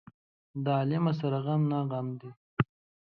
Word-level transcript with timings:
د 0.63 0.65
عالمه 0.77 1.11
سره 1.19 1.37
غم 1.45 1.61
نه 1.71 1.79
غم 1.89 2.07
دى. 2.19 2.31